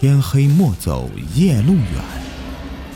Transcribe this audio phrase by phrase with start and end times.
[0.00, 1.82] 天黑莫走夜路远，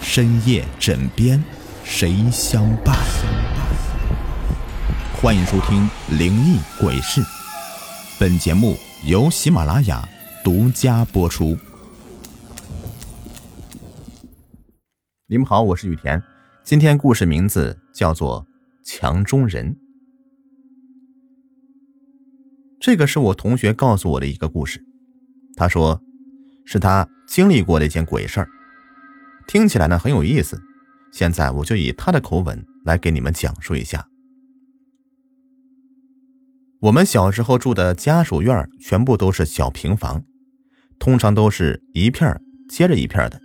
[0.01, 1.43] 深夜枕边
[1.83, 2.97] 谁相伴？
[5.21, 5.83] 欢迎收听
[6.17, 7.21] 《灵异鬼事》，
[8.21, 10.09] 本节目由喜马拉雅
[10.45, 11.59] 独家播出。
[15.27, 16.23] 你们好，我是雨田，
[16.63, 18.45] 今天故事名字叫做
[18.85, 19.75] 《墙中人》。
[22.81, 24.85] 这个是我同学告诉我的一个故事，
[25.57, 26.01] 他说。
[26.65, 28.49] 是他经历过的一件鬼事儿，
[29.47, 30.61] 听起来呢很有意思。
[31.13, 34.07] 现在我就以他的口吻来给你们讲述一下。
[36.81, 40.25] 我们小时候住的家属院全部都是小平房，
[40.99, 43.41] 通常都是一片接着一片的。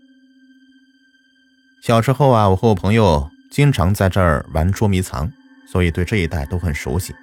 [1.84, 5.32] 小时候啊，我和我朋友经常在这儿玩捉迷藏，
[5.68, 7.14] 所以对这一带都很熟悉。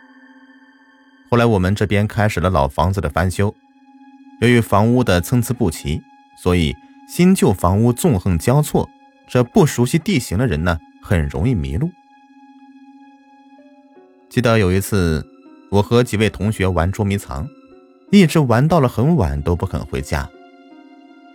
[1.31, 3.55] 后来我们这边开始了老房子的翻修。
[4.41, 6.03] 由于房屋的参差不齐，
[6.37, 6.77] 所以
[7.09, 8.89] 新旧房屋纵横交错，
[9.27, 11.91] 这不熟悉地形的人呢，很容易迷路。
[14.29, 15.25] 记得有一次，
[15.71, 17.49] 我和几位同学玩捉迷藏，
[18.11, 20.29] 一直玩到了很晚都不肯回家，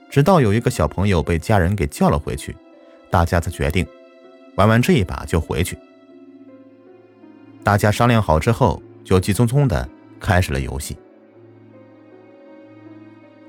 [0.10, 2.56] 直到有一个小朋友被家人给叫了回去，
[3.10, 3.88] 大家才决定
[4.56, 5.78] 玩完这一把就回去。
[7.64, 9.88] 大家商量好之后，就急匆匆的
[10.20, 10.98] 开始了游戏。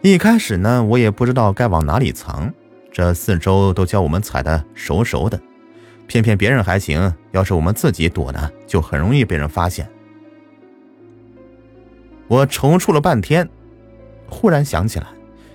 [0.02, 2.50] 一开始呢，我也不知道该往哪里藏，
[2.90, 5.38] 这四周都叫我们踩的熟熟的，
[6.06, 9.86] 骗骗别人还行，要是我们自己躲呢，就很容易被人发现。
[12.28, 13.46] 我踌躇了半天，
[14.26, 15.06] 忽然想起来，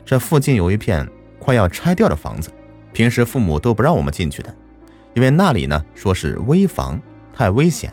[0.05, 2.51] 这附近有一片快要拆掉的房子，
[2.93, 4.55] 平时父母都不让我们进去的，
[5.16, 7.01] 因为那里呢说是危房，
[7.33, 7.91] 太危险。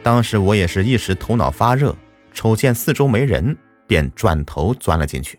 [0.00, 1.96] 当时我也是一时头脑发热，
[2.32, 3.56] 瞅见四周没人。
[3.90, 5.36] 便转头钻了进去。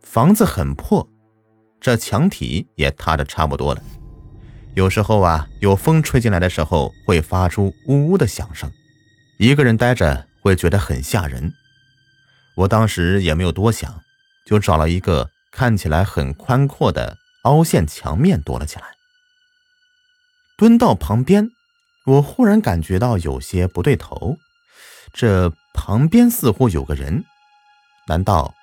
[0.00, 1.04] 房子很破，
[1.80, 3.82] 这墙体也塌的差不多了。
[4.76, 8.70] 有时候啊，有风吹进来的时候，会发出呜呜的响声。
[9.40, 11.52] 一个人待着会觉得很吓人。
[12.58, 14.00] 我当时也没有多想，
[14.46, 18.84] 就找了一个看起来很宽阔的凹陷墙面躲了起来。
[20.56, 21.50] 蹲到旁边，
[22.04, 24.36] 我忽然感觉到有些不对头。
[25.12, 27.24] 这旁边似乎有个人，
[28.06, 28.54] 难道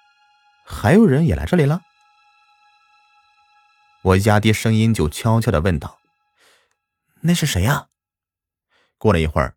[0.66, 1.82] 还有人也来这里了？
[4.04, 6.00] 我压低声音就悄悄的问道
[7.22, 7.88] ：“那是谁呀？”
[9.00, 9.56] 过了一会儿，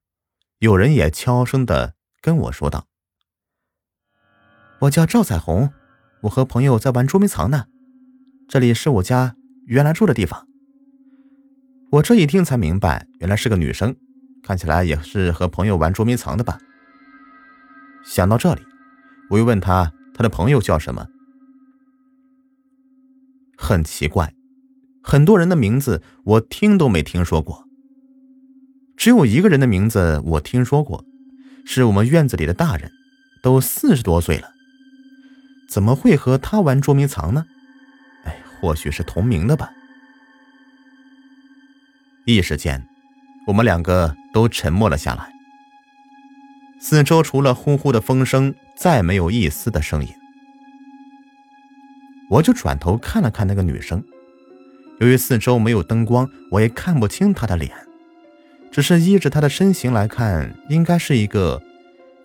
[0.58, 2.86] 有人也悄声的跟我说道
[4.80, 5.72] ：“我叫赵彩虹，
[6.22, 7.66] 我和朋友在玩捉迷藏呢，
[8.48, 9.36] 这里是我家
[9.66, 10.46] 原来住的地方。”
[11.92, 13.96] 我这一听才明白，原来是个女生，
[14.42, 16.58] 看起来也是和朋友玩捉迷藏的吧。
[18.06, 18.62] 想到这里，
[19.30, 21.08] 我又问他他的朋友叫什么。
[23.58, 24.32] 很奇怪，
[25.02, 27.64] 很多人的名字我听都没听说过，
[28.96, 31.04] 只有一个人的名字我听说过，
[31.64, 32.90] 是我们院子里的大人，
[33.42, 34.52] 都四十多岁了，
[35.68, 37.44] 怎么会和他玩捉迷藏呢？
[38.24, 39.70] 哎，或许是同名的吧。
[42.24, 42.86] 一时间，
[43.46, 45.35] 我们两个都沉默了下来。
[46.78, 50.10] 四周除了呼呼的风声，再没有一丝的声音。
[52.28, 54.04] 我就转头看了看那个女生，
[55.00, 57.72] 由于四周没有灯光，我也看不清她的脸，
[58.70, 61.62] 只是依着她的身形来看，应该是一个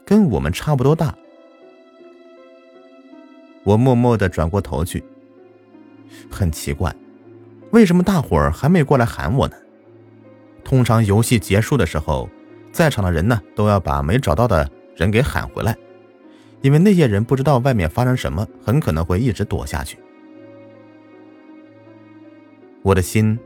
[0.05, 1.15] 跟我们差不多大。
[3.63, 5.03] 我默默的转过头去，
[6.29, 6.93] 很奇怪，
[7.71, 9.55] 为什么大伙儿还没过来喊我呢？
[10.63, 12.29] 通常游戏结束的时候。
[12.71, 15.75] 在场的人呢，都要把没找到的人给喊回来，
[16.61, 19.97] 因为那些人不知道外面发生什么，很可能会一直躲下去。
[22.81, 23.37] 我的心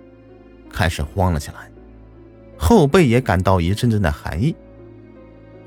[0.70, 1.70] 开始慌了起来，
[2.58, 4.56] 后背也感到一阵阵的寒意。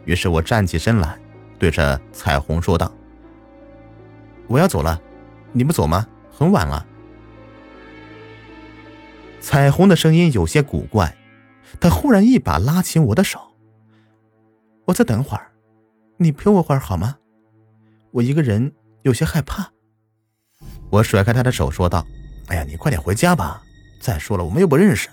[0.04, 1.18] 于是我站起身来，
[1.58, 2.90] 对着彩虹说道
[4.48, 4.98] ：“我要走了，
[5.52, 6.06] 你不走吗？
[6.30, 6.86] 很晚了。”
[9.40, 11.14] 彩虹的声音有些古怪，
[11.78, 13.47] 他忽然一把拉起我的手。
[14.88, 15.52] 我再等会儿，
[16.16, 17.18] 你陪我会儿好吗？
[18.10, 19.70] 我一个人有些害怕。
[20.88, 22.06] 我甩开他的手说道
[22.48, 23.62] ：“哎呀，你快点回家吧。
[24.00, 25.10] 再说了，我们又不认识。”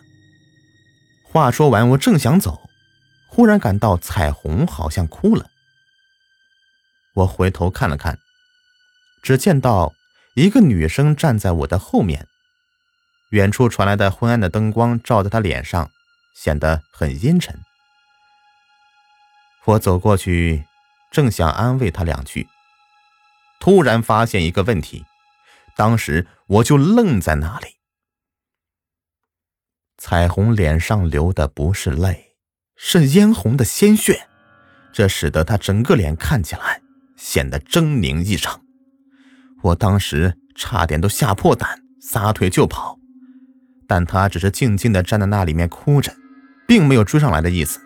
[1.28, 2.58] 话说完，我正想走，
[3.30, 5.46] 忽然感到彩虹好像哭了。
[7.14, 8.18] 我回头看了看，
[9.22, 9.94] 只见到
[10.36, 12.26] 一个女生站在我的后面，
[13.32, 15.92] 远处传来的昏暗的灯光照在她脸上，
[16.34, 17.60] 显得很阴沉。
[19.66, 20.64] 我走过去，
[21.12, 22.48] 正想安慰他两句，
[23.60, 25.04] 突然发现一个问题，
[25.76, 27.68] 当时我就愣在那里。
[29.98, 32.36] 彩虹脸上流的不是泪，
[32.76, 34.28] 是嫣红的鲜血，
[34.94, 36.82] 这使得她整个脸看起来
[37.18, 38.62] 显得狰狞异常。
[39.64, 43.00] 我当时差点都吓破胆，撒腿就跑，
[43.88, 46.14] 但她只是静静的站在那里面哭着，
[46.68, 47.82] 并没有追上来的意思。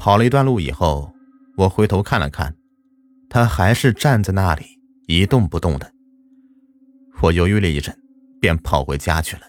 [0.00, 1.12] 跑了一段路以后，
[1.58, 2.54] 我回头看了看，
[3.28, 4.64] 他还是站在那里
[5.06, 5.92] 一动不动的。
[7.20, 7.94] 我犹豫了一阵，
[8.40, 9.42] 便跑回家去了。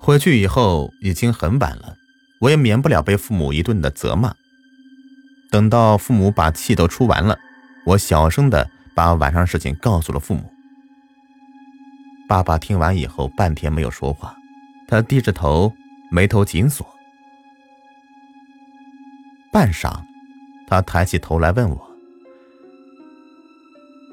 [0.00, 1.94] 回去以后已经很晚了，
[2.40, 4.32] 我也免不了被父母一顿的责骂。
[5.50, 7.38] 等到父母把气都出完了，
[7.84, 10.50] 我小声的把晚上事情告诉了父母。
[12.26, 14.34] 爸爸听完以后半天没有说话，
[14.88, 15.70] 他低着头，
[16.10, 16.86] 眉头紧锁。
[19.52, 19.92] 半晌，
[20.68, 21.90] 他抬起头来问我：“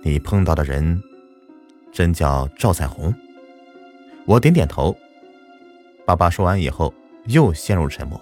[0.03, 0.99] 你碰到的人
[1.91, 3.13] 真叫赵彩虹？”
[4.25, 4.97] 我点点头。
[6.05, 6.91] 爸爸说完以后，
[7.25, 8.19] 又陷入沉默，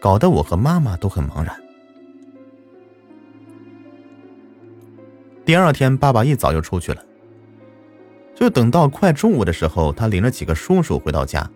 [0.00, 1.54] 搞得我和妈妈都很茫然。
[5.44, 7.04] 第二天，爸爸一早就出去了，
[8.34, 11.50] 就等到快中午的时候，他领着几个叔叔回到家。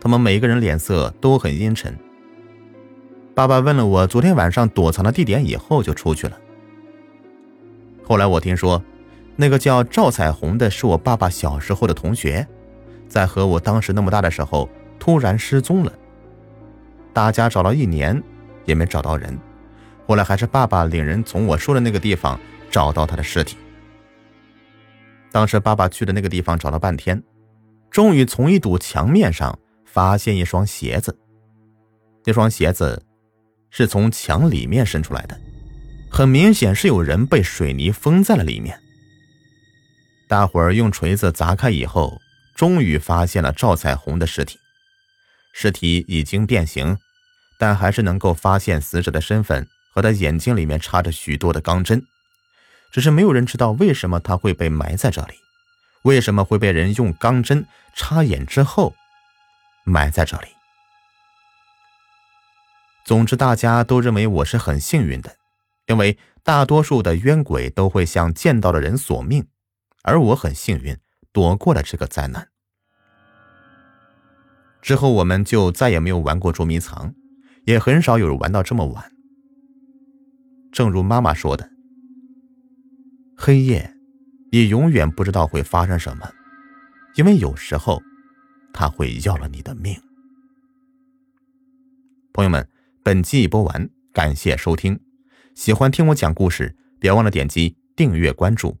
[0.00, 1.98] 他们每个人脸色都很阴沉。
[3.34, 6.38] 爸爸问了我昨天晚上躲藏的地点以后，就出去了。
[8.04, 8.80] 后来我听说，
[9.34, 12.46] 那个叫赵彩虹的是我爸爸小时候的同学。
[13.08, 15.92] 在和我当时那么大的时候，突然失踪了。
[17.12, 18.22] 大家找了一年，
[18.64, 19.36] 也没找到人。
[20.06, 22.38] 后来还是爸爸领人从我说的那个地方
[22.70, 23.56] 找到他的尸体。
[25.32, 27.20] 当时爸爸去的那个地方找了半天，
[27.90, 31.18] 终于从一堵墙面上发现一双鞋子。
[32.24, 33.02] 那双鞋子
[33.74, 35.38] 是从墙里面伸出来的，
[36.10, 38.80] 很明显是有人被水泥封在了里面。
[40.28, 42.18] 大伙儿用锤子砸开以后。
[42.56, 44.60] 终于发现了赵彩虹的尸体，
[45.52, 46.96] 尸体已经变形，
[47.58, 52.00] 但还是能够发现死者的身份和他眼睛里面插着许多的钢针，
[52.92, 55.34] 只是没有人知道为什么他会被埋在这里，
[56.02, 57.66] 为什么会被人用钢针
[57.96, 58.94] 插眼之后
[59.84, 60.46] 埋在这里。
[63.04, 65.36] 总之，大家都认为我是很幸运的，
[65.86, 69.46] 因为大多数的冤鬼都会向见到的人索命，
[70.02, 70.96] 而我很幸运。
[71.32, 72.48] 躲过了这个灾难
[74.80, 77.12] 之后，我们就再也没有玩过捉迷藏，
[77.64, 79.10] 也很少有人玩到这么晚。
[80.70, 81.68] 正如妈妈说的
[83.36, 83.96] ：“黑夜，
[84.52, 86.30] 你永远不知道会发生什么，
[87.16, 88.00] 因为有时候，
[88.72, 90.00] 他会要了你的命。”
[92.32, 92.68] 朋友们，
[93.04, 94.98] 本集已播完，感谢收听。
[95.54, 98.78] 喜欢听我讲故事，别忘了点击订阅关注。